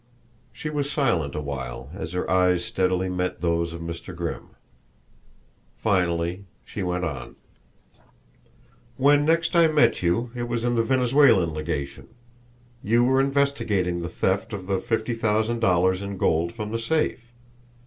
[0.51, 4.15] She was silent a while as her eyes steadily met those of Mr.
[4.15, 4.49] Grimm.
[5.77, 7.35] Finally she went on:
[8.97, 12.07] "When next I met you it was in the Venezuelan legation;
[12.81, 17.31] you were investigating the theft of the fifty thousand dollars in gold from the safe.